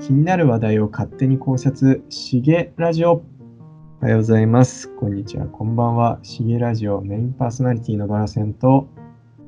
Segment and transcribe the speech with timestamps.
[0.00, 3.24] 気になる話題を勝手に考察、しげラジオ。
[4.00, 4.88] おはようございます。
[4.94, 6.18] こんにちは、こんばんは。
[6.22, 8.88] しげラジオメインパーソナリティのバラセンと、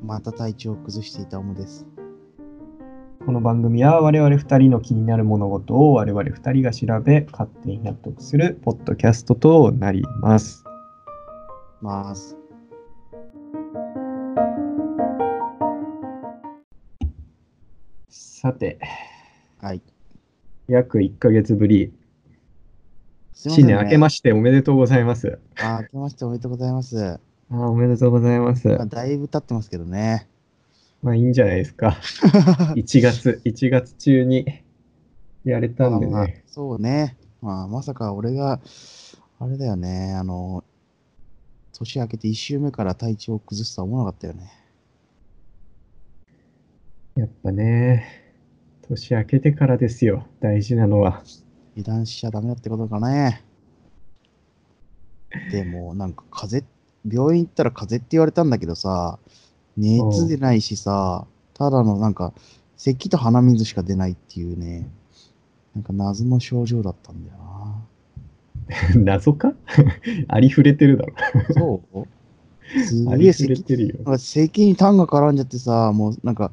[0.04, 1.86] また体調を崩していたオムです。
[3.24, 10.64] この番組は我々2人の気になる物事を我々2人が調べ、勝手に納得するポッドキャストとなります。
[11.80, 12.36] ます。
[18.08, 18.78] さて、
[19.60, 19.82] はい。
[20.70, 21.92] 約1ヶ月ぶり。
[23.32, 25.40] 新年明けましておめでとうございます。
[25.58, 27.04] あー明けましておめでとうございます。
[27.04, 28.68] あーおめでとうございます。
[28.68, 30.28] まあ、だいぶ経ってますけどね。
[31.02, 31.96] まあいいんじゃないですか。
[32.76, 34.46] 1月、1月中に
[35.44, 36.44] やれたんでまあまあね。
[36.46, 37.16] そうね。
[37.42, 38.60] まあ、まさか俺が、
[39.40, 40.14] あれだよね。
[40.14, 40.62] あの、
[41.72, 44.52] 年明けて1週目から体調を崩すとは思わなかったよね。
[47.16, 48.19] やっぱね、
[48.90, 51.22] 年明けてからですよ、大事なのは。
[51.76, 53.44] 油断しちゃダメだってことかね。
[55.52, 56.70] でも、なんか風邪、
[57.08, 59.18] 病院行ったら風邪って言われたんだけどさ、
[59.76, 62.32] 熱出ないしさ、ただのなんか、
[62.76, 64.88] 咳と鼻水しか出ないっていうね、
[65.74, 67.84] なんか謎の症状だったんだよな。
[69.04, 69.54] 謎か？
[70.28, 71.14] ありふれてるだろ。
[71.56, 72.06] そう？
[72.84, 76.52] すありげえ咳、ふれてるよ咳に痰が絡んじゃってさ、もうなんか、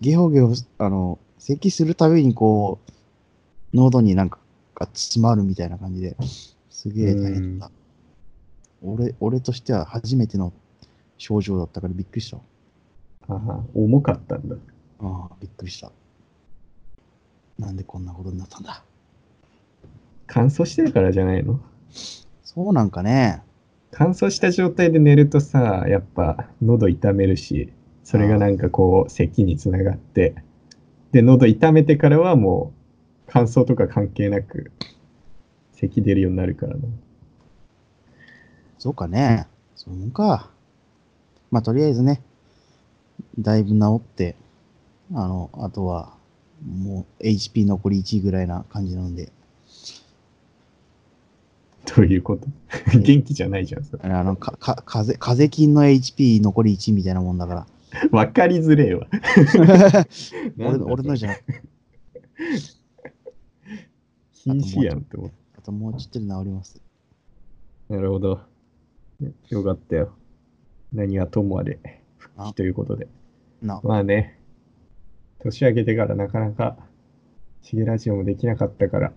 [0.00, 2.92] ゲホゲホ、あの、咳するたびにこう、
[3.76, 4.38] 喉になんか
[4.74, 6.16] が詰まるみたいな感じで、
[6.70, 7.74] すげえ大変だった。
[8.82, 10.52] 俺、俺としては初めての
[11.18, 12.38] 症状だったからびっくりした。
[13.28, 14.56] ああ重かったんだ。
[15.00, 15.90] ああ、びっくりした。
[17.58, 18.82] なんでこんなことになったんだ。
[20.26, 21.60] 乾燥してるからじゃないの？
[22.44, 23.42] そうなんかね。
[23.92, 27.72] 乾燥した状態で寝るとさ、やっぱ喉痛めるし、
[28.04, 30.34] それがなんかこう、咳につながって、
[31.12, 32.78] で、喉痛めてからはもう、
[33.28, 34.70] 乾燥とか関係なく、
[35.72, 36.80] 咳出るようになるからな。
[38.78, 39.46] そうかね。
[39.74, 40.50] そういうもんか。
[41.50, 42.22] まあ、とりあえずね、
[43.38, 44.36] だいぶ治って、
[45.14, 46.14] あの、あとは、
[46.66, 49.30] もう HP 残り1ぐらいな感じなんで、
[51.96, 52.46] どういうこと？
[52.98, 54.02] 元気じゃないじゃん、それ。
[54.10, 57.66] あの、か、か、風邪、風邪菌の HP 残り1みたいなもんだから。
[58.10, 59.06] わかりづれえわ。
[60.58, 61.44] 俺の、俺のじゃない。
[64.32, 66.80] 禁止やんって思っあともうちょっとで治ります。
[67.88, 67.94] た。
[67.94, 68.40] なるほど。
[69.20, 70.12] ねよかったよ。
[70.92, 71.78] 何はともあれ、
[72.16, 73.08] 復あ帰ということで。
[73.62, 74.38] な、まあね、
[75.40, 76.76] 年明けてからなかなか、
[77.62, 79.12] しげラジオもできなかったから、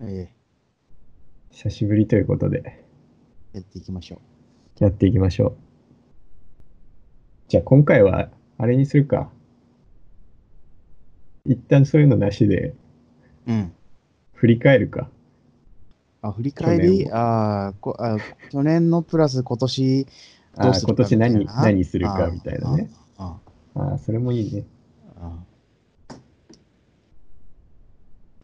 [0.00, 0.32] え
[1.50, 2.62] 久しぶりということで、
[3.54, 4.20] えやっていきましょ
[4.78, 5.69] やっていきましょう。
[7.50, 8.28] じゃあ今回は、
[8.58, 9.28] あれにするか。
[11.44, 12.74] 一旦そういうのなしで、
[13.48, 13.52] う。
[13.52, 13.72] うん。
[14.34, 15.08] 振り返るか。
[16.22, 18.18] あ、振り返り、あーこあ
[18.50, 20.06] 去年のプラス今年
[20.62, 21.62] どうするか今年何みたいな？
[21.62, 22.88] 何するかみたいなね。
[23.18, 23.36] あ
[23.74, 24.64] ああ、それもいいね。
[25.20, 25.32] あ
[26.08, 26.14] あ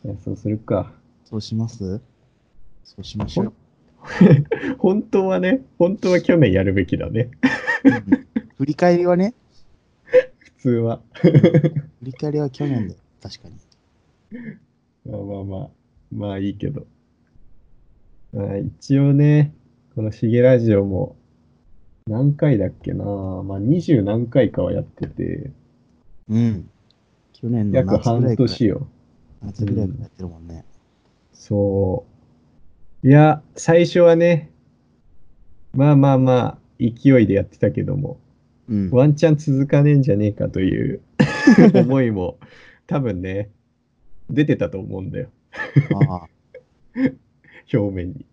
[0.04, 0.90] じゃあそうするか。
[1.24, 2.00] そうします？
[2.82, 3.52] そうしましょう。
[4.78, 7.30] 本当はね、本当は去年やるべきだね。
[8.58, 9.34] うん振り返りはね、
[10.38, 11.00] 普通は。
[11.12, 13.54] 振り返りは去年で、確かに。
[15.04, 15.68] まあまあまあ、
[16.10, 16.86] まあいいけど。
[18.32, 19.52] まあ、一応ね、
[19.94, 21.16] このしげラジオも
[22.06, 25.50] 何回だっけな、まあ二十何回かはやってて、
[26.28, 26.70] うん。
[27.34, 28.88] 去年の約半夏ぐらいから年よ。
[29.42, 30.64] 夏ぐらいからやってるもんね。
[31.34, 32.06] そ
[33.04, 33.06] う。
[33.06, 34.50] いや、最初はね、
[35.74, 38.18] まあまあまあ、勢いでやってたけども、
[38.68, 38.90] うん。
[38.90, 41.00] ワンチャン続かねえんじゃねえかという
[41.74, 42.38] 思いも
[42.86, 43.50] 多分ね、
[44.30, 45.28] 出てたと思うんだよ。
[47.72, 48.26] 表面に。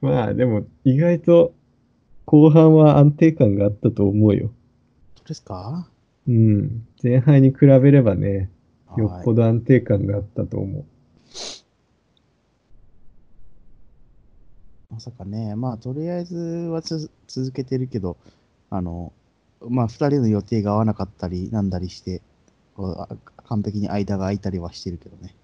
[0.00, 1.54] まあでも意外と
[2.26, 4.46] 後半は安定感があったと思うよ。
[5.16, 5.88] どうですか？
[6.28, 6.86] うん。
[7.02, 8.50] 前半に比べればね、
[8.96, 9.42] よっぽど。
[9.42, 10.84] ど安定感があったと思う。
[14.90, 18.16] まさかね、まあ、とりあえずはつ続けてるけど、
[18.70, 19.12] あの、
[19.68, 22.22] まあ、二人の予定が合わなかったり、なんだりして、
[22.74, 23.08] こうあ
[23.48, 25.34] 完璧に間が空いたりはしてるけどね。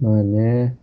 [0.00, 0.76] まあね、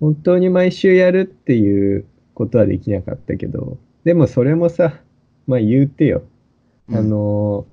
[0.00, 5.00] 本当に毎週やるっていうことはできなかったけど、でもそれもさ、
[5.46, 6.22] まあ言うてよ。
[6.88, 7.66] うんあの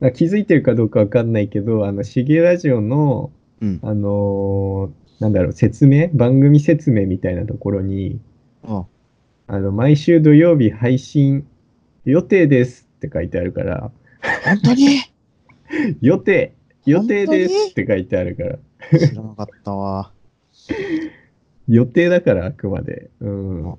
[0.00, 3.30] まあ気づいてるかどうかわかんないけど、あの、しげラジオの、
[3.60, 3.80] うん。
[3.82, 6.08] あのなんだろう、説明？
[6.12, 8.20] 番組説明みたいなところに、
[8.62, 8.84] あ
[9.48, 11.46] あの、毎週土曜日配信
[12.10, 13.92] 予定ですって書いてあるから、
[14.44, 15.00] 本当に？
[16.00, 16.54] 予定
[16.86, 18.58] 予定ですって書いてあるから。
[18.98, 20.10] 知らなかったわ。
[21.68, 23.10] 予定だから、あくまで。
[23.20, 23.62] うん。
[23.62, 23.74] ま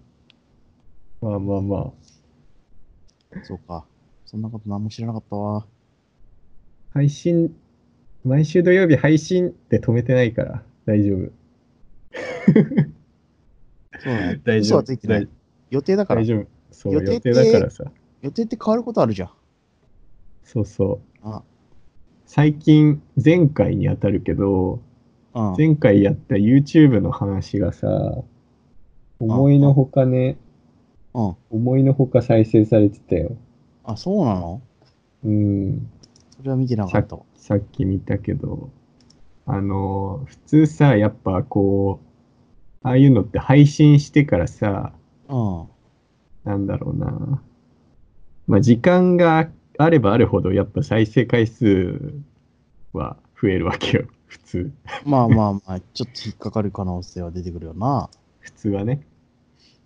[1.23, 1.77] あまあま
[3.33, 3.39] あ。
[3.43, 3.83] そうか。
[4.27, 5.65] そんなこと何も知らなかったわ。
[6.93, 7.55] 配信、
[8.23, 11.31] 毎週土曜日配信って止めてないから、大丈夫。
[13.99, 14.39] そうね。
[14.45, 14.75] 大丈夫。
[14.75, 15.27] 嘘はついてない。
[15.71, 16.25] 予定だから大。
[16.25, 16.47] 丈夫。
[16.69, 17.91] そう、予定だからさ。
[18.21, 19.29] 予定って変わることあるじゃん。
[20.43, 20.99] そうそう。
[21.23, 21.43] あ
[22.25, 24.81] 最近、前回に当たるけど、
[25.33, 25.55] うん。
[25.57, 28.23] 前回やった YouTube の話がさ、
[29.19, 30.37] 思いのほかね、
[31.13, 31.35] うん。
[31.49, 33.35] 思いのほか再生されてたよ。
[33.83, 34.61] あ、そうなの？
[35.25, 35.89] うん。
[36.37, 37.23] それは見てなかったわ。
[37.35, 38.69] さっき見たけど、
[39.45, 44.93] あの、普通さ、やっぱこう、ああいうのって配信してからさ、
[45.27, 45.67] うん。
[46.43, 47.41] なんだろうな。
[48.49, 49.47] まあ、時間が
[49.77, 52.15] あればあるほど、やっぱ再生回数
[52.93, 54.71] は増えるわけよ、 普通。
[55.05, 58.09] まあまあまあ、ちょっと引っかかる可能性は出てくるよな。
[58.39, 59.01] 普通はね。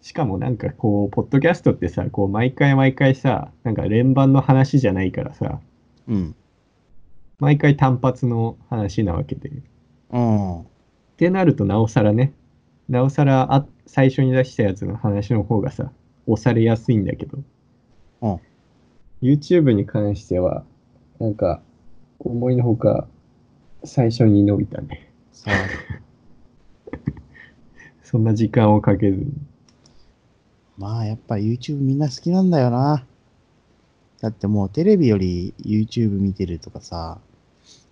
[0.01, 5.59] しかもなんかこう、ポッドキャストってさ、こう、毎回毎回さ、なんか連番の話じゃないからさ、
[6.07, 6.35] うん。
[7.39, 9.51] 毎回単発の話なわけで。
[10.09, 10.61] うん。
[10.61, 10.65] っ
[11.17, 12.31] てなるとなおさらね、
[12.87, 15.91] なおさらあ最初に出したやつの話の方がさ、
[16.27, 17.39] 押されやすいんだけど、
[18.21, 18.39] うん。
[19.23, 20.65] YouTube に関しては、
[21.17, 21.61] なんか、
[22.19, 23.07] 思いのほか、
[23.85, 25.09] 最初に伸びたね。
[25.31, 25.53] さあ、
[28.03, 29.31] そんな時間をかけずに。
[30.77, 33.05] まあやっぱ YouTube みんな好きなんだよな。
[34.19, 37.19] だってもうテレビより YouTube 見てるとかさ、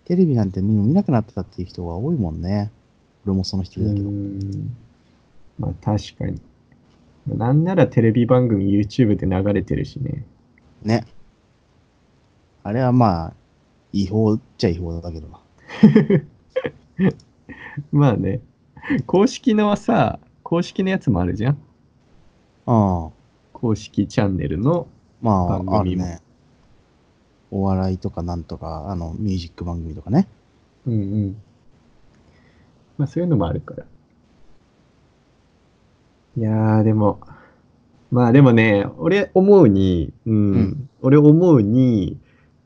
[0.04, 2.72] テレビなんてもう見なくなってたっていう人が多いもんね。
[3.26, 4.10] 俺もその人だけど。
[4.10, 4.76] ん。
[5.58, 6.42] まあ確かに。
[7.28, 10.26] なんならテレビ番組 YouTube で流れてるしね。
[10.84, 11.06] ね。
[12.64, 13.34] あれはまあ、
[13.94, 15.40] 違法っちゃ違法だけどな。
[17.92, 18.42] まあね。
[19.06, 21.58] 公式のはさ、公式のやつもあるじゃん。
[22.68, 22.74] う
[23.08, 23.12] ん。
[23.54, 24.88] 公式チャンネルの
[25.22, 26.22] まあ、あ番組もるね。
[27.52, 30.28] お笑いとかなんとか、あの、ミュージック番組とかね。
[30.86, 31.42] うんうん。
[32.98, 33.86] まあそういうのもあるから。
[36.38, 37.20] いやーでも、
[38.10, 42.18] まあでもね、俺思うに、うん、うん俺思うに、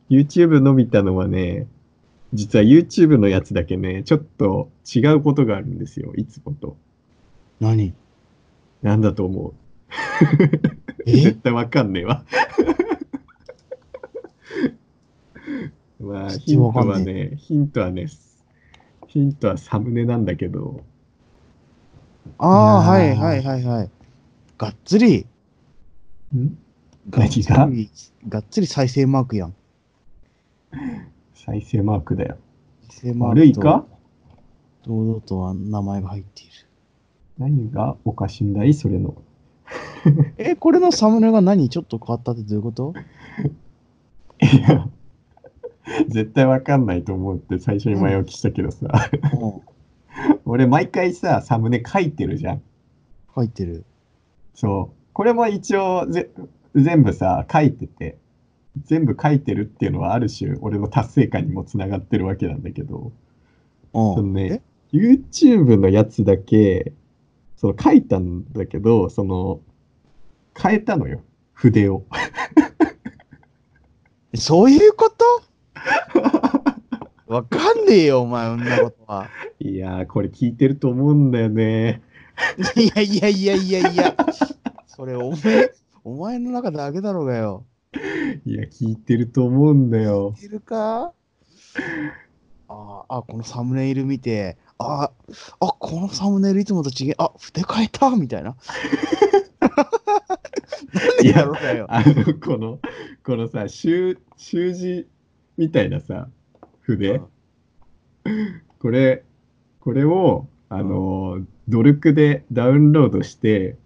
[0.10, 1.68] YouTube 伸びたのはね、
[2.34, 6.78] 実は YouTube のやつだけね、ちょっと違うことがあるんですよ、いつもと。
[7.60, 7.94] 何？
[8.81, 9.54] なんだと思う？
[11.06, 11.12] え？
[11.22, 12.24] 絶対わかんねえわ。
[16.00, 18.07] まあ、ヒントはね、ヒントはね、
[19.07, 20.84] ヒントはサムネなんだけど、
[22.38, 23.90] ああ、はいはいはいはい。
[24.57, 25.25] がっつり、
[26.36, 26.57] ん？
[27.10, 27.90] がっつり、
[28.28, 29.56] がっつり再生マークやん。
[31.33, 32.38] 再生マークだよ。
[32.89, 33.85] 再生マークと悪いか？
[34.85, 36.51] 堂々とは名前が入っている。
[37.38, 38.73] 何がおかしいんだい？
[38.73, 39.15] それの。
[40.38, 41.69] え、これのサムネが何？
[41.69, 42.94] ちょっと変わったってどういうこと？
[44.41, 44.88] いや、
[46.09, 48.88] 絶対わかんないと思うって最初に前置きしたけどさ、
[49.39, 49.61] うん
[50.45, 52.61] 俺毎回さ、サムネ書いてるじゃん。
[53.33, 53.83] 入ってる。
[54.53, 54.95] そう。
[55.13, 56.29] これも一応ぜ
[56.73, 58.18] 全部さ、書いてて、
[58.83, 63.11] 全部書いてるっていうのはある種俺の達成感にもつながってるわけなんだけど、
[63.94, 64.61] うんそのね、
[64.92, 66.94] YouTube のやつだけ、
[67.56, 69.61] その書いたんだけど、その、
[70.57, 71.21] 変えたのよ、
[71.54, 72.04] 筆を。
[74.33, 75.26] え そういうこと？
[77.28, 79.30] わかんねえよ、お前、そんなことは。
[79.59, 82.02] いやー、これ聞いてると思うんだよね。
[82.76, 84.16] いやいやいやいやいや。
[84.88, 85.71] それ、お前、
[86.04, 87.66] お前の中だけだろうがよ。
[88.45, 90.35] いや、聞いてると思うんだよ。
[90.42, 91.14] いるか？
[92.68, 95.11] あーあ、このサムネイル見て、あ
[95.59, 98.56] あ、このサムネイルいつもと違え、あ、筆変えたみたいな。
[99.61, 101.85] なんでだろうがよ。
[101.90, 102.80] あの、この、
[103.23, 105.07] このさ、習、習字
[105.57, 106.28] みたいなさ、
[106.81, 107.21] 筆、
[108.80, 109.23] これ、
[109.80, 113.78] これを、あの、ドルクでダウンロードして、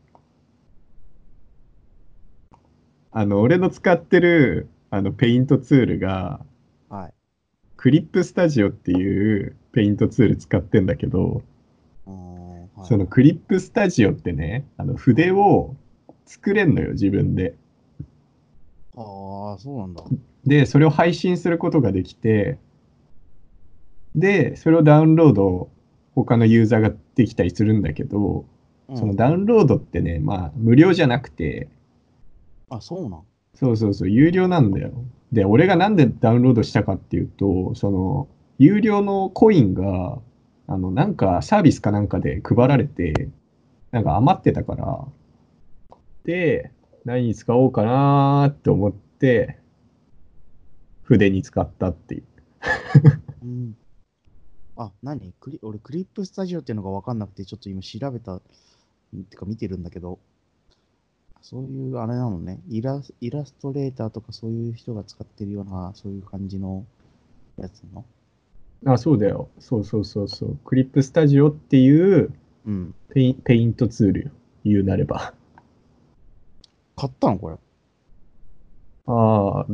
[3.19, 6.39] あの、俺の使ってる、あの、ペイントツールが、
[6.87, 7.13] はい。
[7.75, 11.43] クリップスタジオっていうペイントツール使ってんだけど、
[12.05, 15.75] はいそのクリップスタジオってね、あの筆を
[16.25, 17.55] 作れんのよ、自分で。
[18.95, 20.01] ああ、そうなんだ。
[20.45, 22.57] で、それを配信することができて、
[24.15, 25.69] で、それをダウンロード、
[26.15, 28.45] 他のユーザーができたりするんだけど、
[28.87, 31.67] うんそのダウンロードってね、まあ、無料じゃなくて、
[32.69, 33.21] あ、そうなん。
[33.53, 34.91] そうそうそう、有料なんだよ。
[35.31, 40.19] で、俺がなんでダウンロードしたかっていうと、その、有料のコインが、
[40.67, 43.29] あの、なんかサービスかなんかで配られて、
[43.91, 45.05] なんか余ってたから、
[46.23, 46.71] で、
[47.05, 49.59] 何に使おうかなーって思って、
[51.03, 52.23] 筆に使ったっていう。
[53.43, 53.77] うん。
[54.77, 55.33] あ、何？
[55.39, 58.41] クリ俺、クリップスタジオっていうのが分かんなくて、ちょっと今調べた、ん
[59.29, 60.19] てか見てるんだけど、
[61.41, 66.85] そういうあれなのねイラス、イラストレーターとかそういう人が使ってるような、そういう感じの
[67.57, 68.03] やつな
[68.83, 68.93] の？
[68.93, 69.49] あ、そうだよ。
[69.59, 70.57] そうそうそうそう。
[70.63, 72.31] クリップスタジオっていう
[72.65, 72.93] うん。
[73.13, 74.31] ペインペイントツールよ。
[74.63, 75.33] 言うなれば。
[76.95, 77.55] 買ったのこれ？
[79.07, 79.65] あ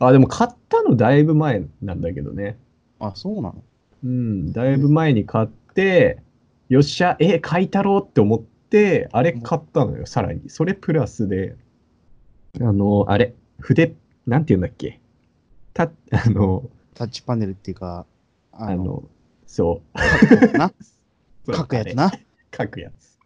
[0.00, 2.56] あ、あ、でも買ったのだいぶ前なんだけどね。
[3.00, 3.62] あ、そうなの？
[4.04, 6.22] うん、だいぶ前に買って、
[6.68, 8.57] よっしゃ、え、買いたろうって思って、
[9.12, 10.50] あれ買ったのよ、さらに。
[10.50, 11.56] それプラスで、
[12.60, 13.94] あの、あれ、筆、
[14.26, 15.00] なんて言うんだっけ。
[15.72, 18.06] た、あの、タッチパネルっていうか、
[18.52, 19.08] あの、あの、
[19.46, 19.82] そ
[21.46, 21.54] う。
[21.54, 22.10] 書くやつな。
[22.56, 23.18] 書くやつ。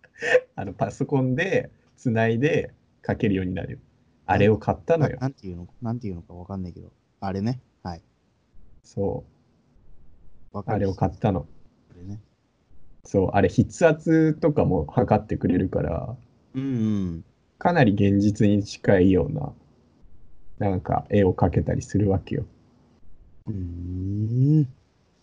[0.54, 2.72] あの、パソコンでつないで
[3.06, 3.80] 書けるようになる。
[4.26, 5.16] あれを買ったのよ。
[5.16, 7.60] ななんていうのなんていうのか分かんないけど、あれね。
[7.82, 8.02] はい。
[8.84, 9.24] そ
[10.52, 10.62] う。
[10.64, 11.40] あれを買ったの。
[11.40, 11.48] こ
[11.96, 12.20] れね。
[13.04, 16.16] そう、あれ筆圧とかも測ってくれるから、
[16.54, 17.24] うんうん。
[17.58, 19.52] かなり現実に近いような、
[20.58, 22.44] なんか絵を描けたりするわけよ。
[23.46, 24.68] うーん。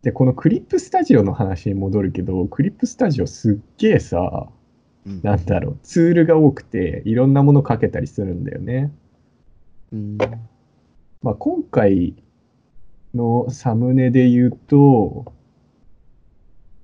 [0.01, 4.49] で、このクリップスタジオの話に戻るけど、クリップスタジオすっげえさ、
[5.05, 8.91] うんなんだろう、ツールが多くて、いろんなもの描けたりするんだよね。
[9.91, 10.17] うん。
[11.21, 12.15] まあ、今回
[13.13, 15.33] のサムネで言うと、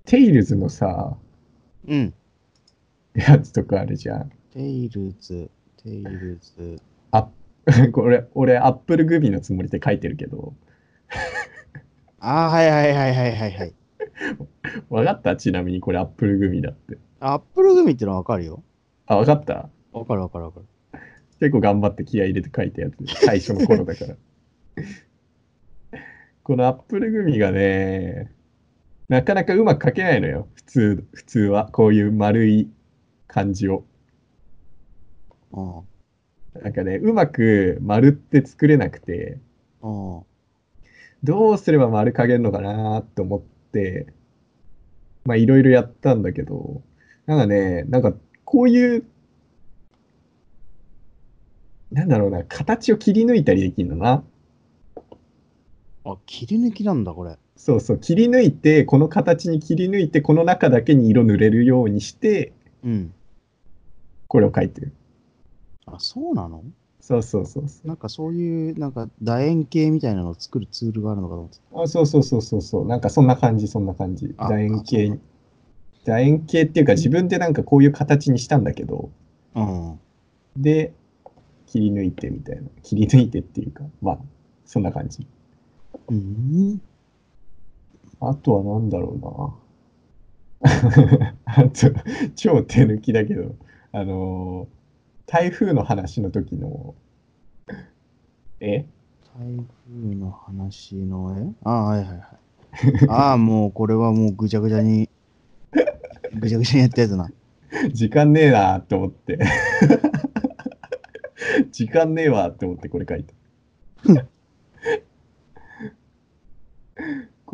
[0.05, 1.17] テイルズのさ、
[1.87, 2.13] うん。
[3.15, 4.29] やつとかあるじゃん。
[4.53, 5.49] テイルズ、
[5.83, 6.79] テイルズ。
[7.11, 7.29] あ
[7.93, 10.53] これ、俺、アップルグミのつもりで書いてるけど、
[12.19, 13.73] あーはいはいはいはいはいはい。
[14.89, 15.35] わかった？
[15.35, 16.97] ちなみにこれアップルグミだって。
[17.19, 18.63] アップルグミってのはわかるよ。
[19.05, 19.69] あ、わかった？
[19.91, 20.65] わかるわかるわかる。
[21.39, 24.15] 結構頑張って気合い入れて書いたやつで、最初の頃だから。
[26.43, 28.31] このアップルグミがね、
[29.07, 30.47] なかなかうまく書けないのよ。
[30.55, 31.69] 普通、普通は。
[31.71, 32.69] こういう丸い
[33.27, 33.85] 感じを。
[35.51, 36.61] うん。
[36.63, 39.39] なんかね、うまく丸って作れなくて、
[39.81, 39.89] う
[40.21, 40.23] ん。
[41.23, 44.07] どうすれば丸書けるのかなって思って、
[45.25, 46.81] まあいろいろやったんだけど、
[47.25, 48.13] なんかね、なんか
[48.45, 49.05] こういう、
[51.91, 54.23] なんだろうな、形を切り抜いたりできるのな。
[56.05, 57.37] あ、切り抜きなんだ、これ。
[57.55, 63.13] そうそう、切り抜いて、この形に切り抜いて、この中だけに色塗れるようにして、うん。
[64.27, 64.93] これを書いてる。
[65.85, 66.63] あ、そうなの？
[66.99, 71.81] そうそうそうそなんかそういう、なんか楕円形みたいなのを作るツールがあるのかと思ってう。
[71.83, 72.87] あそうそうそうそうそう。
[72.87, 74.33] なんかそんな感じ、そんな感じ。
[74.37, 75.19] あ楕円あそう形。
[76.03, 79.11] 楕円形っていうか、自分でなんかこういう形にしたんだけど、
[79.53, 79.61] た。
[79.61, 79.99] うん。
[80.57, 80.93] で、
[81.67, 82.63] 切り抜いてみたいな。
[82.81, 84.19] 切り抜いてっていうか、まあ、
[84.65, 85.25] そんな感じ。
[86.09, 86.81] うん。
[88.21, 89.59] あとは何だろ
[90.61, 91.33] うな。
[91.45, 91.69] あと、
[92.35, 93.55] 超手抜きだけど、
[93.91, 94.75] あのー
[95.27, 96.93] 台風の話の時の、
[98.59, 98.85] え？
[99.37, 102.19] 台風の話の絵あはいはいはい。
[103.09, 105.09] ああ、もうこれはもうぐちゃぐちゃに、
[106.35, 107.29] ぐちゃぐちゃにやったやつな。
[107.91, 109.39] 時間ねえなって思って。
[111.71, 113.33] 時間ねえわって思ってこれ書いた。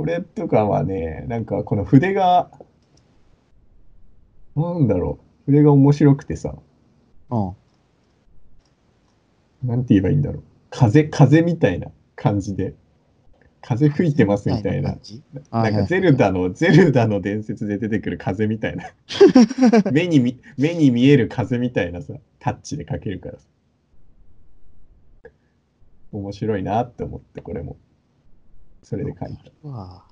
[0.01, 2.49] これとかはね、なんかこの筆が、
[4.55, 6.55] なんだろう、筆が面白くてさ、
[7.29, 7.55] うん。
[9.63, 10.43] なんて言えばいいんだろう。
[10.71, 12.73] 風、風みたいな感じで、
[13.61, 14.99] 風吹いてますみたいな感。
[15.03, 15.21] じ？
[15.51, 18.85] あなんかはいゼルダの、ゼルダの伝説で出てくる風みたいな。
[19.93, 23.47] 目にみ、目に見える風みたいなさ、タッチで描けるからさ。
[26.11, 27.77] 面白いなって思って、これも。
[28.83, 30.03] それで描いた。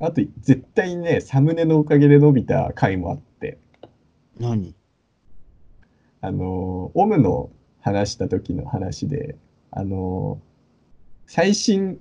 [0.00, 3.58] あと、絶対にね、サムネのおかげで伸びた回もあって、
[4.38, 4.74] 何？
[6.20, 7.50] あのー、オムの
[7.80, 9.36] 話した時の話で、
[9.70, 12.00] あのー、最新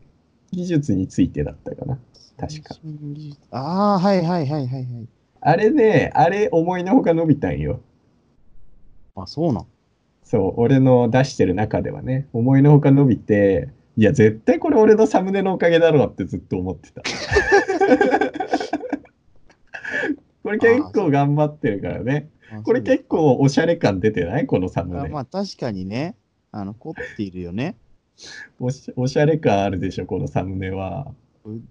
[0.52, 2.00] 技術についてだったかな。
[2.38, 2.76] 確か。
[3.52, 5.08] ああ、はいはいはいはいはい。
[5.42, 7.82] あれね、あれ思いのほか伸びたんよ。
[9.16, 9.66] あ、そうなん？
[10.24, 17.02] そう、俺の出してる中ではね、思いのほか伸びて、いや、絶対これ俺のサムネのおかげだろうってずっと思ってた。
[20.44, 22.30] これ結構頑張ってるからね。
[22.52, 24.46] あこれ結構おしゃれ感出てない？
[24.48, 25.02] このサムネ。
[25.02, 26.16] あまあ確かにね、
[26.52, 27.76] あの、凝っているよね。
[28.60, 31.14] おしおしゃれ感あるでしょ、このサムネは。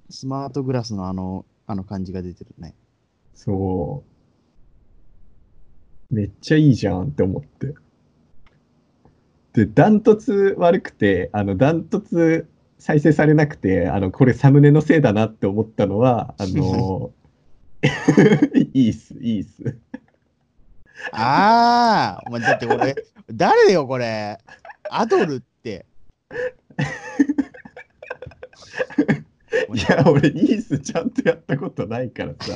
[0.09, 2.75] スマートグラスのあの、あの感じが出てるね。
[3.35, 4.03] そ
[6.11, 6.15] う。
[6.15, 7.75] めっちゃいいじゃんって思って。
[9.53, 17.13] で、ダントツ悪くて、あの、ダントツ再生されなくて、あの、これサムネのせいだなって思ったのは、あの、
[18.55, 19.77] いいっす、いいっす。
[21.13, 22.95] ああ、お前だって俺、
[23.33, 24.39] 誰よこれ？
[24.91, 25.87] アドルって。
[29.75, 32.53] いや、俺、いいっす、ちゃんとやったことないからさ。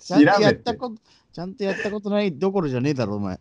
[0.00, 0.96] ちゃんとやってたこと、
[1.32, 3.38] ちゃんとやったことないどころじゃねえだろ、お前。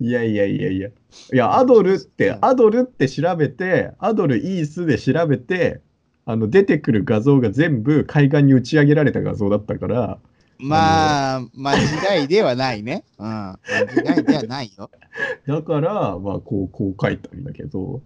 [0.00, 0.88] いやいやいやいや。
[0.88, 0.92] い
[1.36, 5.80] や、アドルって、アドルって調べて、アドルイースで調べて、
[6.24, 10.18] あの出てくる画像が全部海岸に打ち上げられた画像だったから、
[10.58, 11.74] まあ、間
[12.18, 13.04] 違いではないね。
[13.18, 13.26] うん。
[13.26, 14.90] 間違いではないよ。
[15.46, 18.02] だから、まあ、こう、こう書いたんだけど、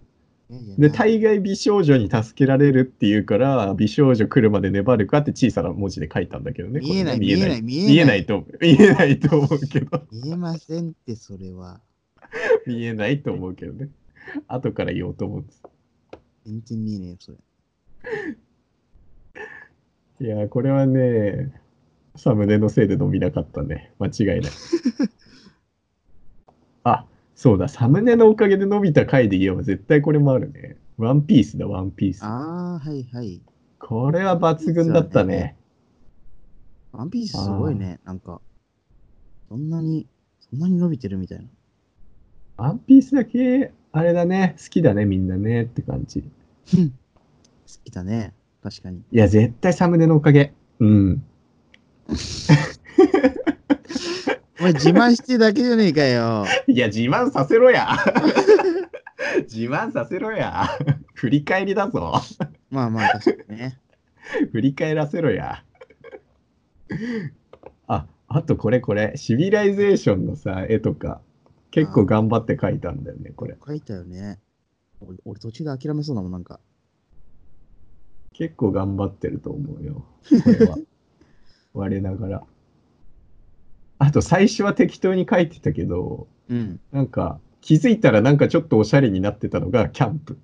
[0.77, 6.81] で、大概美少女に助けられるっていうから、美少女来るまで粘るかって小さな文字で書いたんだけどね。
[6.81, 8.05] 見えない、見えない、見見ええな。
[8.07, 8.57] ないいと思う。
[8.59, 11.79] 見えないと思うけど、見えませんって、それは。
[12.67, 13.89] 見えないと思うけどね。
[14.47, 15.45] 後から言おうと思う。
[16.45, 17.37] 全然見えねえよ、それ。
[20.27, 21.51] いや、これはね、
[22.15, 23.93] サムネのせいで伸びなかったね。
[23.99, 24.51] 間違いない。
[26.83, 27.05] あ、
[27.41, 30.77] そうだ、サムネのおかげで伸びた回で言えば絶対これもあるね。
[30.99, 32.23] ワンピースだ、ワンピース。
[32.23, 32.27] あ
[32.75, 33.41] あ、はいはい。
[33.79, 35.55] これは抜群だったね。
[36.91, 37.99] ワンピースすごいね。
[38.05, 38.41] なんか、
[39.49, 40.05] そんなに、
[40.51, 41.45] そんなに伸びてるみたいな。
[42.57, 46.21] ワンピースだけ、あれだね、好きだね、みんなねって感じ。
[46.21, 46.27] 好
[47.83, 48.35] きだね。
[48.61, 48.97] 確かに。
[49.11, 50.53] いや、絶対サムネのおかげ。
[50.77, 51.23] うん。
[54.61, 56.45] お前自慢してるだけじゃねえかよ。
[56.67, 57.97] いや、自慢させろや。
[59.49, 60.67] 自慢させろや。
[61.15, 62.13] 振り返りだぞ。
[62.69, 63.79] まあまあ、確かにね。
[64.51, 65.63] 振り返らせろや。
[67.87, 71.21] あ、あとこれこれ、シビライゼーションのさ、絵とか、
[71.71, 73.57] 結構頑張って描いたんだよね、これ。
[73.65, 74.39] 書いたよね。
[74.99, 76.59] 俺、俺途中で諦めそうだもん、なんか。
[78.33, 80.05] 結構頑張ってると思うよ、
[80.43, 80.77] これは。
[81.73, 82.43] 我ながら。
[84.01, 86.79] あと最初は適当に描いてたけど、うん。
[86.91, 90.39] なんか気づいたらなんかちょっとおしゃれになってたのがキャンプ。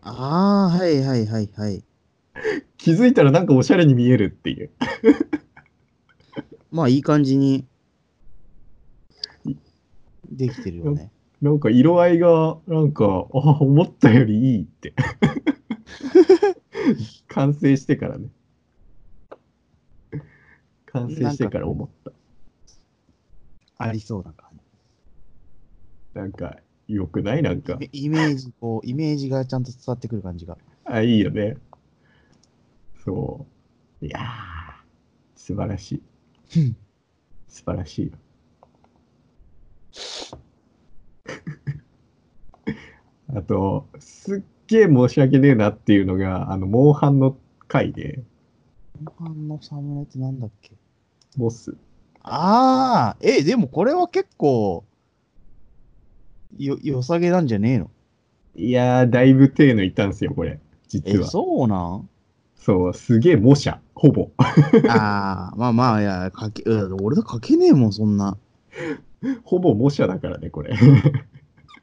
[0.00, 1.84] ああ、はいはいはいはい。
[2.78, 4.70] 気づいたらなんかおしゃれに見えるっていう。
[6.72, 7.66] まあ、いい感じに
[10.30, 11.10] できてるよね。
[11.42, 13.10] なんか色合いがなんか、あ、
[13.60, 14.94] 思ったよりいいって。
[17.28, 18.28] 完成してからね。
[20.86, 22.12] 完成してから思った。
[23.78, 24.48] ありそうな感
[26.14, 26.56] なんか、
[26.86, 27.42] 良くない？
[27.42, 27.76] なんか。
[27.80, 27.88] じ。
[27.92, 30.56] イメージ、こう、イメージがちゃんと伝わってくる感じが。
[30.84, 31.56] あ、いいよね。
[33.04, 33.46] そ
[34.00, 34.06] う。
[34.06, 34.22] いやー、
[35.36, 36.02] 素晴らし
[36.56, 36.60] い。
[36.60, 36.76] うん
[37.48, 38.12] 素晴らしいよ。
[43.34, 47.36] あと、すっげえ申し訳ねえなっていうのが、あの、モンハンの
[47.68, 48.22] 回で、
[49.00, 50.72] モンハンのサムネってなんだっけ？
[51.36, 51.76] ボス。
[52.26, 54.84] ああ、え、でもこれは結構、
[56.58, 57.90] よ、良さげなんじゃねえの？
[58.56, 60.58] いやー、だいぶ手抜いたんすよ、これ。
[60.88, 61.26] 実え、は。
[61.26, 62.08] そうなん？
[62.56, 64.30] そう、すげえ模写、ほぼ。
[64.88, 68.38] ああ、まあまあ、いや、かけ、うん俺だ書けねえもん、そんな。
[69.44, 70.74] ほぼ模写だからね、これ。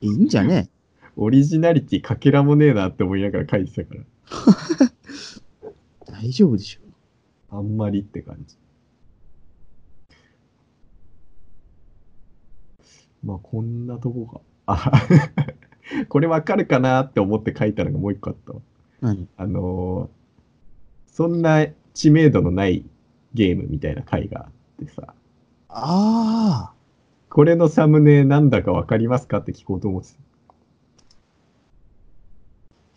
[0.02, 0.70] いいんじゃね？
[1.18, 4.02] オリジナリティかけらもねえなって思いながら書いてたから。
[6.20, 7.56] 大丈夫でしょ。
[7.56, 8.56] あんまりって感じ。
[13.24, 14.42] まあ、こんなとこか。
[14.66, 14.92] あ、
[16.10, 18.60] これわかるかなって思って書いたのがもう一個あったわ。
[19.02, 19.28] 何？
[19.38, 20.22] あのー
[21.12, 22.86] そんな知名度のない
[23.34, 25.14] ゲームみたいな回があってさ、
[25.70, 26.74] ああ、
[27.30, 30.20] これのサムネなんだかわかりますかって聞こうと思ってた。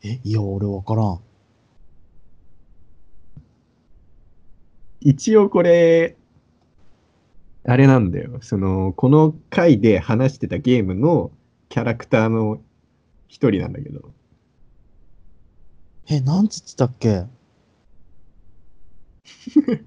[0.05, 1.21] え、いや、俺わからん。
[5.01, 6.17] 一応これ、
[7.67, 8.39] あれなんだよ。
[8.43, 11.31] その、この回で話してたゲームの
[11.69, 12.61] キャラクターの
[13.29, 14.11] 一人なんだけど、
[16.09, 17.25] え、なんつってたっけ？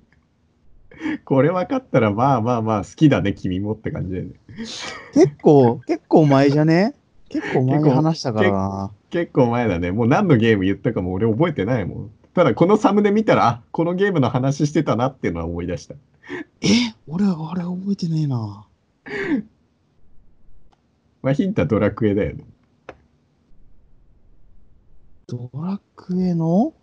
[1.25, 4.31] これ分かったらまあまあまあ好きだね、君もって感じだよね。
[5.13, 6.95] 結構、結構前じゃね？
[7.29, 8.91] 結構前に話したからな。
[9.11, 9.91] 結構前だね。
[9.91, 12.11] もう何のゲーム言ったかも俺覚えてないもん。
[12.33, 15.93] ただこのサムネ見たら、あ、このゲームの話してたなっていうのは思い出した。
[16.61, 16.67] え、
[17.07, 18.67] 俺、あれ覚えてねえな。
[21.21, 22.43] まあヒントはドラクエだよね。
[25.27, 26.73] ドラクエの？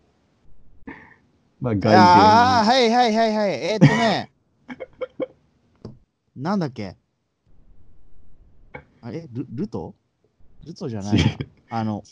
[1.61, 3.51] まあ、ああー、外はいはいはいはい。
[3.53, 4.31] えーっとね。
[6.37, 6.97] なんだっけ？
[9.01, 9.29] あれ？
[9.33, 9.95] ルルト？
[10.65, 11.25] ルトじゃないな。
[11.71, 12.03] あの、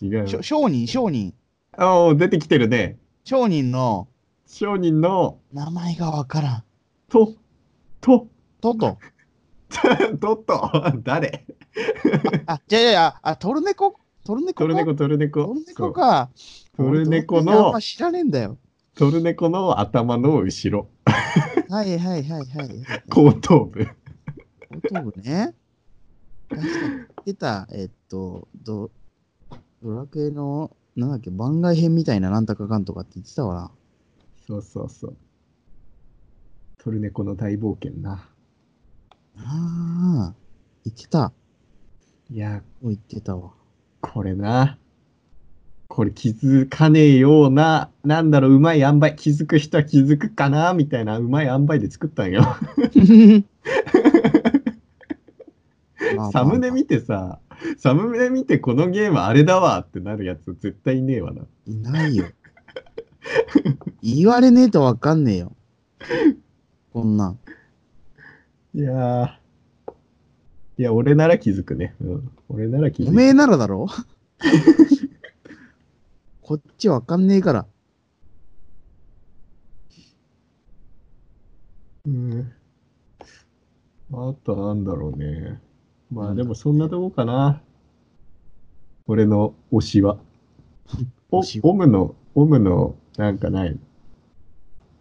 [0.43, 1.35] 商人、商人。
[1.77, 2.99] ああ、出てきてるね。
[3.25, 4.09] 商人の
[4.47, 6.65] 商人の、名前がわからん。
[7.09, 7.35] と、
[8.03, 8.29] と、
[8.61, 8.99] トト。
[10.21, 10.71] とっと、
[11.03, 11.47] 誰？
[12.47, 13.97] あ、じゃあじゃあ、あ、トルネコ？
[14.25, 14.65] トルネコか？
[14.65, 15.45] トルネコ、トルネコ。
[15.45, 16.31] トルネコか。
[16.77, 18.59] トルネコのま、知らねえんだよ。
[18.97, 20.89] トルネコの頭の後ろ、
[21.71, 22.69] はいはいはいはいはい。
[23.09, 23.85] 後頭部。
[23.85, 23.91] 後
[24.91, 25.55] 頭部ね。
[26.51, 28.91] 確かに出た、えっと、ド
[29.83, 33.71] ドラクエの、なんだっけ、番外編みたいななんとかかんとかって言ってたわな。
[34.47, 35.17] そうそうそう。
[36.83, 38.29] トルネコの大冒険な。
[39.39, 40.35] ああ、
[40.85, 41.33] 言ってた。
[42.29, 43.53] いや、言ってたわ。
[44.01, 44.79] これな。
[45.87, 52.43] これ気づかねえような、なんだろう、うまい塩梅、気づく人は気づくかなみたいな、うまい塩梅で作ったんよ。
[56.33, 57.39] サムネ見てさ、
[57.79, 61.45] サムネ見てこのゲームあれだわってなるやつ絶対いねえわな。
[61.65, 62.27] いないよ。
[64.03, 65.53] 言われねえとわかんねえよ。
[66.93, 67.39] こんなん。
[68.75, 69.29] いやー。
[70.79, 71.95] いや、俺なら気づくね。
[72.01, 72.31] うん。
[72.49, 73.09] 俺なら気づく。
[73.11, 73.87] おめえならだろ？
[76.43, 77.67] こっちわかんねえから。
[82.05, 82.53] うん。
[84.13, 85.61] あとなんだろうね。
[86.11, 87.63] まあでもそんなとこかな。
[89.07, 90.19] 俺の推しは。
[91.31, 91.71] お推しは？
[91.71, 93.79] オムの、オムの、なんかない。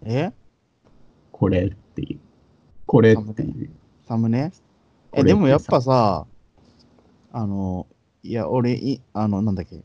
[0.03, 0.31] え？
[1.31, 2.19] これっていう。
[2.85, 3.69] これっていう。
[4.07, 4.51] サムネ
[5.13, 6.25] え、でもやっぱさ、
[7.33, 7.87] あの、
[8.23, 9.81] いや、俺、いあの、なんだっけ。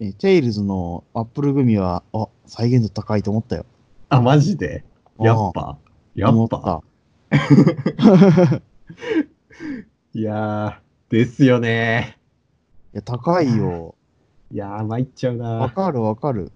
[0.00, 3.66] えテイルズのアップルグミは、あ、再現度高いと思ったよ。
[4.08, 4.84] あ、マジで？
[5.18, 5.76] やっぱ？
[6.14, 6.82] や思っぱ。
[7.30, 7.36] た。
[10.14, 12.18] いやー、ですよね。
[12.94, 13.94] いや、高いよ。
[14.52, 15.48] いやー、参っちゃうな。
[15.54, 16.52] わかるわかる。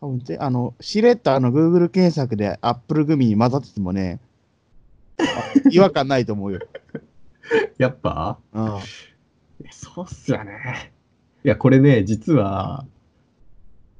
[0.00, 4.18] 多分て、あの、しれっとあの、Google 検索でアップルグミに混ざっててもね、
[5.18, 5.24] あ
[5.70, 6.60] 違和感ないと思うよ。
[7.78, 8.38] やっぱ？
[8.54, 8.70] うん。
[9.70, 10.92] そうっすよね。
[11.44, 12.86] いや、これね、実は、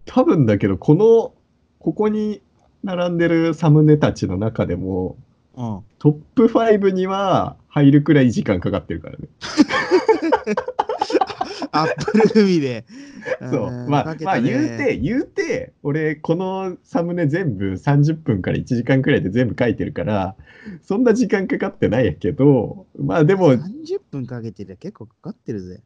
[0.07, 1.35] 多分だけど、この、
[1.79, 2.41] ここに
[2.83, 5.17] 並んでるサムネたちの中でも、
[5.55, 5.81] うん。
[5.99, 9.29] トップ5には入るくらい時間かかってるからね。
[11.73, 12.85] アップルグミで。
[13.51, 13.71] そう。
[13.71, 20.37] んまあ、まあ言うて、言うて、俺、このサムネ全部30分から1時間くらいで全部書いてるから、
[20.83, 25.83] そんな時間かかってないけど、まあでも、い30分かけてりゃ結構かかってるぜ。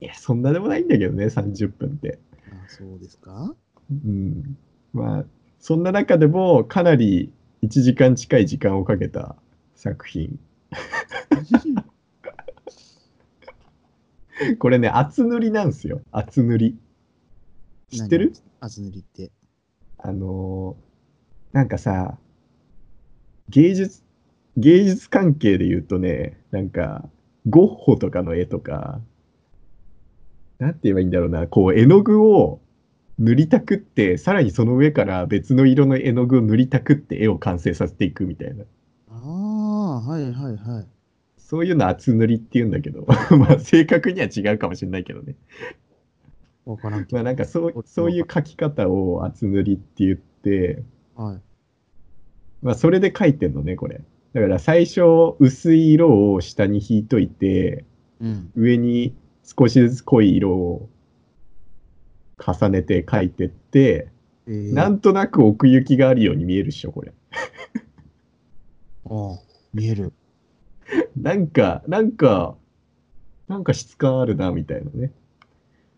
[0.00, 2.18] や、そんなでもないんだけどね、30分って。
[2.50, 3.54] あそうですか？
[3.90, 4.56] うん。
[4.92, 5.24] まあ、
[5.60, 9.36] そんな中でも、かなり1時間近い時間をかけた
[9.74, 10.38] 作品。
[14.58, 16.00] これね、厚塗りなんですよ。
[16.12, 16.78] 厚塗り。
[17.90, 18.32] 知ってる？
[18.60, 19.30] あつ塗りって？
[19.98, 20.88] あのー
[21.54, 22.18] なんかさ、
[23.48, 24.02] 芸術、
[24.58, 27.08] 芸術関係で言うとね、なんか、
[27.48, 29.00] ゴッホとかの絵とか、
[30.58, 32.60] なんて言えばいいんだろうな、こう、絵の具を
[33.18, 38.64] 塗りたくって、さらにその上から別の色の絵の具を塗りたくって絵を完成させていくみたいな。
[39.08, 40.86] ああ、はいはいはい。
[41.48, 43.06] そういうの厚塗りって言うんだけど、
[43.38, 45.34] まあ正確には違うかもしれないけどね。
[46.66, 47.16] わからんけど。
[47.16, 50.82] まあなんかそうそういう描き方を厚塗りって言って、
[51.16, 51.40] はい。
[52.60, 54.02] まあそれで描いてんのね、これ。
[54.34, 55.00] だから最初
[55.38, 57.86] 薄い色を下に引いといて、
[58.20, 58.50] うん。
[58.54, 60.90] 上に少しずつ濃い色を
[62.38, 64.08] 重ねて描いてって、
[64.46, 67.14] えー、なんとなく奥行きがあるように見えるっしょ、これ。
[69.08, 69.38] ああ
[69.72, 70.12] 見える。
[71.16, 72.56] なんか、なんか、
[73.46, 75.12] なんか質感あるな、みたいなね。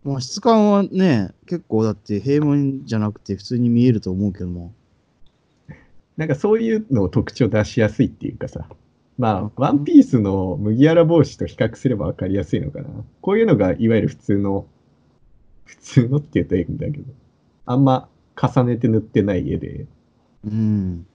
[0.05, 4.72] まあ質感はね、結構だって平面じゃなくて普通に見えると思うけども。
[6.16, 8.66] なんかそういうのを特徴出しやすいっていうかさ。
[9.18, 12.88] まうんあ、ワンピースの麦わら帽子と比較すれば分かりやすいのかな。
[13.20, 14.66] こういうのがいわゆる普通の、
[15.64, 17.05] 普通のって言うといいんだけど、
[17.66, 19.87] あんま重ねて塗ってない絵で、
[20.44, 21.07] うん。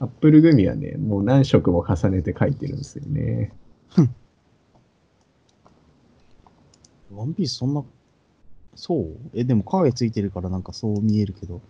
[0.00, 3.52] アップルグミはね、もう何色も重ねて描いてるんですよね。
[7.14, 7.84] ワンピースそんな、
[8.74, 9.16] そう？
[9.34, 11.60] え、でも影ついてるからなんかそう見えるけど。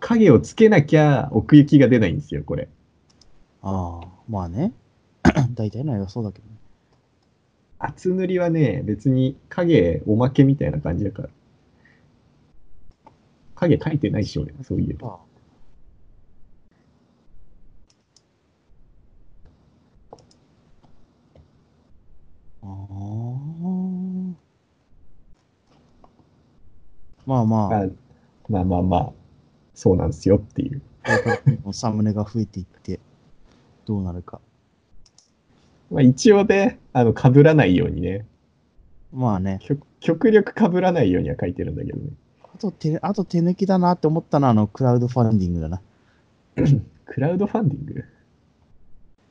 [0.00, 2.68] 影をつけなきゃ奥行きが出ないんですよ、これ。
[3.62, 4.72] ああ、まあね。
[5.54, 6.52] 大体の絵はそうだけどね。
[7.78, 11.28] 厚塗りはね、別に影おまけみたいな感じだから。
[13.56, 15.08] 影描いてないし、俺、そういえば。
[15.08, 15.18] あ
[22.57, 22.57] あー
[27.26, 27.86] まあまあ、あ
[28.48, 29.12] まあまあまあ、
[29.74, 30.82] そうなんですよっていう。
[31.72, 33.00] サムネが増えていって、
[33.86, 34.40] どうなるか。
[35.90, 38.26] まあ一応ね、あの、被らないようにね、
[39.12, 42.10] まあね、極極力被らないようには書いてるんだけどね。
[42.42, 45.80] あと手、あと手抜きだなって思ったのは、あの、クラウドファンディングだな。
[47.06, 48.04] クラウドファンディング？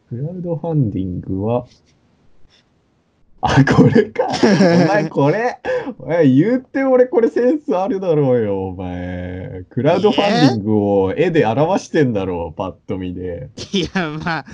[0.10, 1.68] クラウドファンディングは、
[3.42, 4.28] あ、これか。
[4.28, 5.60] お前これ、
[6.00, 9.64] お前言って俺これセンスあるだろうよ、お前。
[9.70, 13.50] クラウドファンディングを絵で表してんだろう、パッと見で。
[13.74, 14.46] いや、まあ、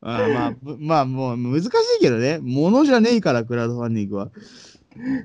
[0.00, 2.38] まあまあ、ぶまあ、もう難しいけどね。
[2.38, 4.30] ものじゃねえから、クラウドファンディングは。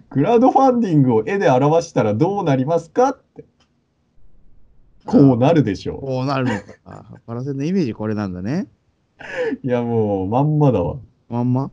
[0.10, 3.46] クラウドファンディングを絵で表したらどうなりますかって。
[5.06, 6.52] こうなるでしょこうなるの
[6.86, 7.06] か。
[7.26, 8.68] パラセンのイメージこれなんだね。
[9.64, 9.68] う。
[9.68, 10.98] いやもう、まんまだわ。
[11.30, 11.72] まんま？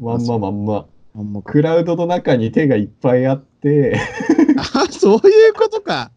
[0.00, 0.86] まんままんま。
[1.14, 1.52] まんまか。
[1.52, 3.96] クラウドの中に手がいっぱいあって、
[4.56, 6.10] あ、そういうことか。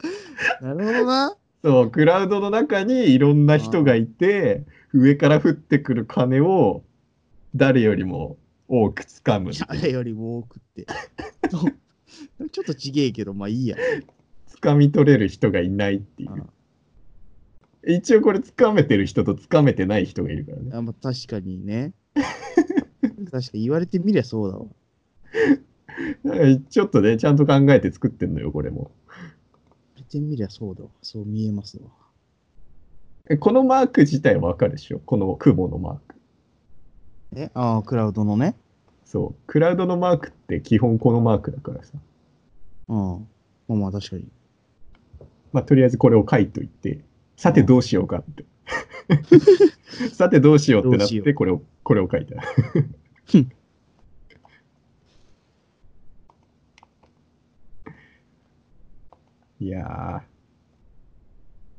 [0.62, 1.36] なるほどな。
[1.64, 6.84] そう、クラウドの中にいろんな人がいて、上から降ってくる金を
[7.56, 9.52] 誰よりも多く掴む。
[9.68, 10.86] 誰よりも多くって。
[12.52, 13.76] ちょっとちげえけど、まあいいや。
[14.62, 16.46] 掴み取れる人がいないっていう。
[17.86, 20.72] 一応これ掴めてる人と掴めてない人がいるからね。
[20.74, 21.92] あまあ、確かにね。
[23.34, 24.66] 確かに言われてみりゃそうだわ。
[26.70, 28.92] ちょっとね、ちゃんと考えて作ってんのよ、これも。
[29.08, 29.32] 言わ
[29.98, 30.90] れてみりゃそうだわ。
[31.02, 31.90] そう見えますわ。
[33.28, 35.00] えこのマーク自体わかるでしょ？
[35.00, 36.16] この雲のマーク。
[37.36, 38.56] え、ああ、クラウドのね。
[39.04, 39.36] そう。
[39.48, 41.94] クラウドのマークって基本このマークだからさ。
[42.90, 42.98] うん。
[42.98, 43.28] ま
[43.70, 44.28] あまあ確かに。
[45.52, 47.00] まあ、とりあえずこれを書いといて、
[47.36, 48.46] さてどうしようかって。
[50.14, 52.36] さてどうしようってなっ、どうしてこれを、これを書いた。
[59.60, 60.34] いやー。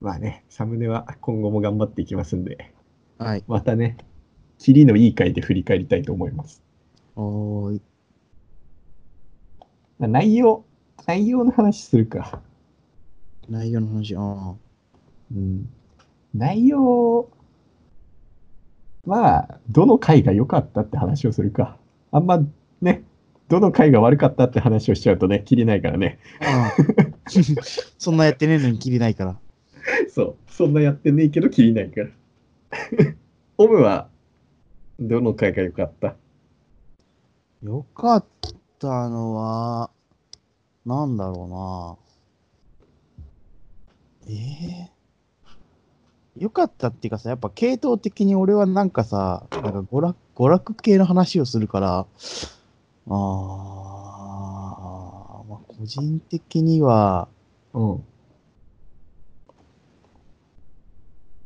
[0.01, 2.73] まあね、サムネは今後も頑張っていきますんで、
[3.19, 3.45] はい。
[3.47, 3.97] またね、
[4.59, 6.63] キリのいい回で振り返りたいと思います。
[7.17, 7.81] おーい。
[9.99, 10.65] まあ、内容、
[11.07, 12.43] 内容の話するか。
[13.49, 14.55] 内容の話、ああ。
[15.35, 15.69] うん、
[16.35, 17.31] 内容
[19.07, 21.77] は、どの回が良かったって話をするか。
[22.11, 22.41] あんま
[22.81, 23.03] ね、
[23.49, 26.19] どの回が悪かったって話をしちゃうとね、きりないからね。
[26.41, 26.83] ああ
[27.99, 29.37] そんなやってねえのにきりないから。
[30.09, 32.09] そう、そんなやってねえけどきりないから。
[33.59, 34.09] オムは、
[34.99, 36.17] どの回が良かった？
[37.63, 38.25] よかっ
[38.79, 39.91] たのは、
[40.87, 41.99] なんだろ
[44.27, 44.33] うな。
[44.35, 44.94] ええ
[46.39, 52.07] よかったっていうかさ、やっぱ系統的に俺はなんかさ、なんか娯楽娯楽系の話をするから、
[53.09, 53.11] あー、
[55.49, 57.29] まあ、個人的には、
[57.73, 58.05] うん。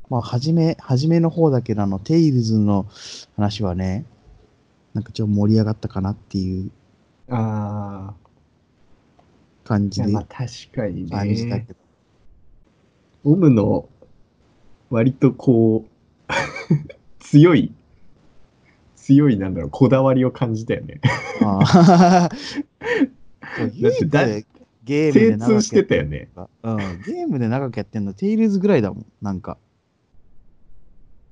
[0.09, 2.87] まあ、初め、初めの方だけど、あの、テイルズの
[3.37, 4.05] 話はね、
[4.95, 6.71] なんかちょっと盛り上がったかなっていう
[7.31, 8.15] あ
[9.65, 11.11] 感じでやまあ確かにね。
[11.11, 11.79] 感じたけど。
[13.25, 13.89] オムの、
[14.91, 15.91] 割とこう、
[17.21, 17.73] 強い、
[18.97, 21.01] 強いなんだろう、こだわりを感じたよね。
[21.43, 22.29] ああ。
[24.07, 24.47] だって
[24.85, 26.29] ゲームで精長くや通してたよね。
[26.63, 29.59] うん、ゲームで長くやってんの、テイルズぐらいだもん、なんか。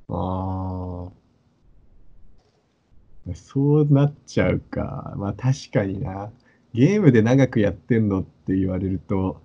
[0.09, 1.17] ああ。
[3.35, 5.15] そうなっちゃうか。
[5.17, 6.31] まあ確かにな。
[6.75, 9.41] ゲームで長くやってんのって言われると、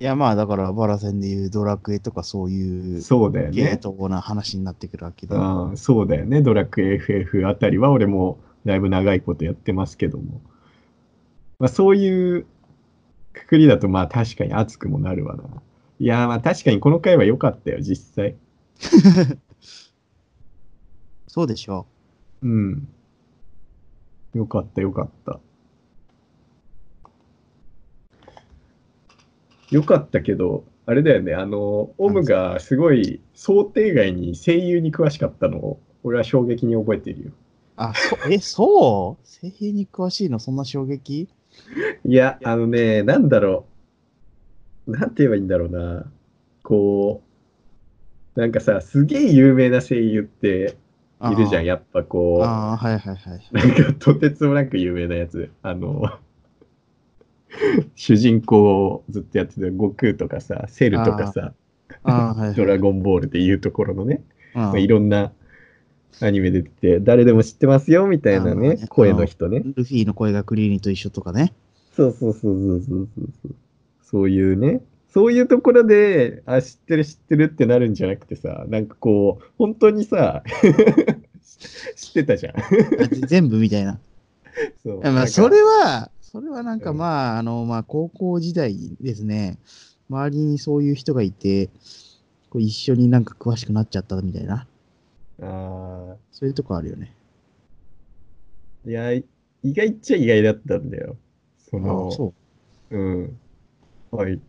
[0.00, 3.76] いや、まあ、だから、バラ戦でいうドラクエとかそういうそうだよゲーね。
[3.76, 5.36] トな話になってくるわけで。
[5.36, 6.42] うん、そうだよね。
[6.42, 10.40] ドラクエ FF あたりは俺もだいぶ長いことやってますけども。
[11.60, 12.46] まあそういう
[13.32, 15.44] くくりだとまあ確かに熱くもなるわな。
[16.00, 18.34] いやーまあ確かにこの回は良かったよ、実際。
[21.28, 21.86] そうでしょ
[22.42, 22.88] うん。
[24.34, 25.38] よかった、よかった。
[29.70, 37.30] よかったけど、あれだよね、あの、オムがすごい想定外に声優に詳しかったのを、俺は衝撃に覚えてるよ。
[37.76, 39.24] あ、そえ、そう？
[39.40, 40.38] 声優に詳しいの？
[40.38, 41.28] そんな衝撃？
[42.04, 43.64] いや、あのね、なんだろ
[44.86, 44.90] う。
[44.92, 46.04] なんて言えばいいんだろうな。
[46.62, 47.22] こ
[48.36, 50.76] う、なんかさ、すげえ有名な声優って、
[51.32, 53.40] いるじゃん、やっぱこう、ああ、はいはいはい。
[53.52, 55.50] なんかとてつもなく有名なやつ。
[55.62, 56.02] あの、
[57.94, 61.52] 主人公をずっとやってた悟空とかさ、セルとかさ。
[62.56, 64.22] ドラゴンボールでいうところのね、
[64.54, 65.32] うんまあ、いろんな
[66.20, 69.60] アニメ出てて、誰でも知ってますよみたいなあねー、声の人ね。
[69.60, 71.52] ルフィの声がクリーニーと一緒とかね。
[71.96, 73.54] そうそうそうそうそうそうそう。
[74.02, 74.80] そういうね、
[75.12, 80.42] そういうところで、あ、知ってる知ってるってなるんじゃなくてさ、なんかこう、本当にさ、
[81.96, 82.56] 知ってたじゃん。
[82.58, 82.62] あ
[83.26, 83.98] 全部みたいな。
[84.84, 89.56] そうまあ、それは、それはなんかうんまあ、あの、まあ、高校時代ですね、
[90.10, 91.68] 周りにそういう人がいて、
[92.50, 94.66] こう一緒になんか詳しくなっちゃったみたいな、
[95.40, 97.14] あそういうとこあるよね。
[98.84, 99.24] ーいや、意
[99.62, 101.16] 外っちゃ意外だったんだよ。
[101.70, 102.34] そあの、あ、そ
[102.90, 102.98] う。
[102.98, 103.38] うん。
[104.10, 104.40] はい。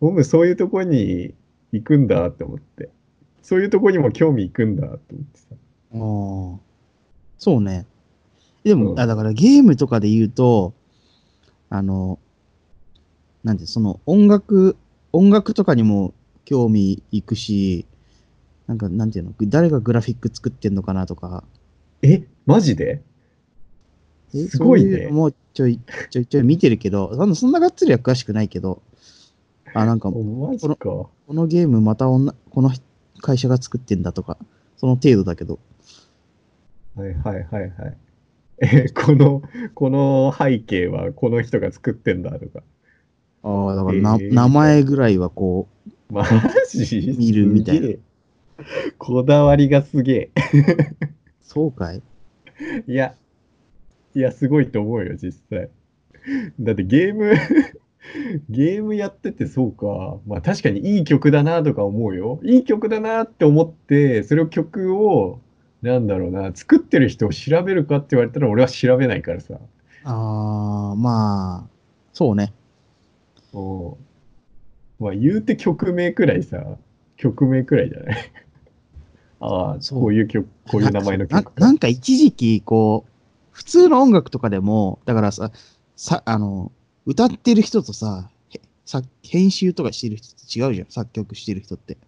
[0.00, 1.34] ボムそういうとこに
[1.72, 2.88] 行くんだって思って。
[3.42, 5.46] そういうとこにも興味行くんだと思ってさ。
[5.92, 6.60] ああ。
[7.36, 7.84] そうね。
[8.62, 10.72] でも、うんあだからゲームとかで言うと、
[11.74, 12.20] あの、
[13.42, 14.76] なんて、その音楽、
[15.12, 17.84] 音楽とかにも興味いくし、
[18.68, 21.42] なんか、なんていうの、誰がグラフィック作ってんのかなとか、
[22.02, 23.02] え、マジで？
[24.34, 28.80] えすごいねそういうのもうちょいちょいちょい見てるけど、 そんなそんながっつりは詳しくないけど、
[29.74, 31.08] あ、なんか、おこマジか。
[31.28, 32.70] のゲームまた女この
[33.20, 34.38] 会社が作ってんだとか、
[34.76, 35.58] その程度だけど、
[36.94, 37.96] はいはいはいはい。
[38.60, 39.42] え、 この、
[39.74, 42.62] この背景はこの人が作ってんだとか。
[43.42, 45.68] ああ、だからな、えー名前ぐらいはこ
[46.10, 46.24] マ
[46.68, 47.14] ジ？
[47.18, 47.88] 見るみたいな
[48.98, 50.30] こだわりがすげう、
[51.42, 52.02] そうかい？
[52.86, 52.92] え。
[52.92, 53.14] いや、
[54.14, 55.70] いや、すごいと思うよ、実際。
[56.60, 57.34] だってゲーム、
[58.48, 60.20] ゲームやっててそうか。
[60.26, 62.40] まあ確かにいい曲だなとか思うよ。
[62.44, 65.43] いい曲だなって思って、それを曲を、
[65.84, 69.54] なんだろうな、作ってる人を調べるかって言われたら俺は調べないからさ。
[70.04, 71.70] ああ、まあ、
[72.14, 72.54] そうね。
[73.52, 73.98] お
[74.98, 76.64] まあ言うて曲名くらいさ、
[77.16, 78.16] 曲名くらいじゃない？
[79.40, 83.10] ああ、そうこういう曲、こういう名前のな曲なんか一時期、こう、
[83.50, 85.52] 普通の音楽とかでも、だからさ、
[85.96, 86.72] さ、あの、
[87.04, 91.98] 歌ってる人とさ、へさ編集とかしてる人って違うじゃん、作曲してる人って。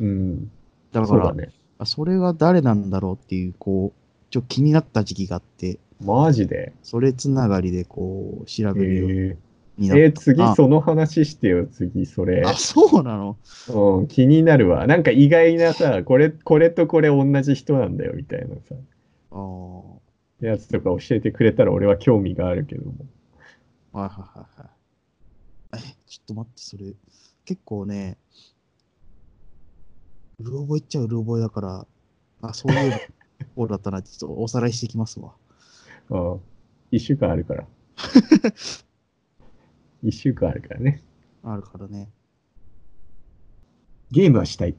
[0.00, 0.50] うん。
[0.90, 1.52] だから、そうだね。
[1.80, 6.72] あそれが誰なんだろうっていう、こう、ちょっと気になった時期があって、マジで？
[6.82, 9.36] それつながりで、こう、調えべるようー、
[9.78, 10.04] になった。
[10.04, 12.42] えー次あその話してよ、次それ。
[12.44, 13.36] あ、そうなの？
[13.68, 14.86] うん、気になるわ。
[14.86, 18.74] なんか意外なさ、これ、これとこれ同じ人なんだよみたいなさ、
[19.32, 19.82] あ
[20.42, 20.46] あ。
[20.46, 22.94] やつとか教えてくれたら俺は興味があるけども。
[23.92, 25.82] はいはいはいはい。
[25.82, 26.84] え、ちょっと待って、それ、
[27.44, 28.16] 結構ね、
[30.40, 31.86] うる覚えっちゃうる覚えだから、
[32.42, 32.92] あ、そういう
[33.54, 35.34] 方 だったなちょっとおさらいしてきますわ。
[36.08, 36.40] うん。
[36.90, 37.66] 一週間あるから。
[40.02, 41.02] 一週間あるからね。
[41.42, 42.10] あるからね。
[44.10, 44.74] ゲームはしたい。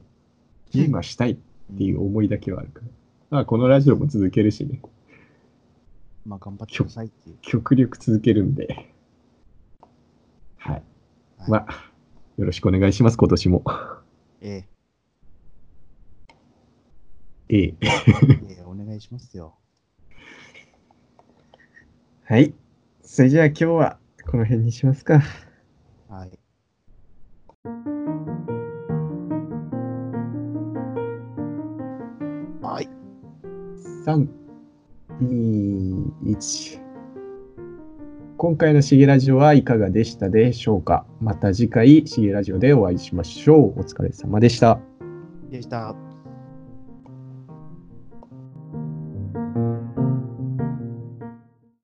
[0.70, 1.36] ゲームはしたいっ
[1.76, 2.86] ていう思いだけはあるから。
[3.30, 4.82] まあ、このラジオも続けるしね。
[6.26, 7.38] まあ、頑張ってくださいっていう。
[7.40, 8.90] 極力続けるんで。
[10.56, 10.82] はい。
[11.38, 11.92] はいまあ、
[12.36, 13.64] よろしくお願いします、今年も。
[14.40, 14.71] ええ
[17.52, 17.58] え。
[17.58, 19.54] え、ええ、お願いしますよ。
[22.24, 22.54] はい。
[23.02, 23.98] それじゃあ今日は
[24.30, 25.20] この辺にしますか。
[26.08, 26.30] はい。
[32.62, 32.88] はい。
[34.06, 34.28] 3、
[35.20, 36.80] 2、1。
[38.38, 43.80] 今回のしげラジオはいかがでしたでしょうかまた次回しげラジオでお会いしましょう。
[43.80, 44.80] お疲れ様でした。
[45.50, 46.11] でした。